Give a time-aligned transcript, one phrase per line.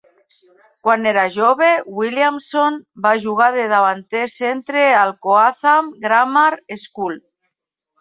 [0.85, 1.67] Quan era jove,
[1.99, 6.51] Williamson va jugar de davanter centre al Coatham Grammar
[6.91, 7.25] School.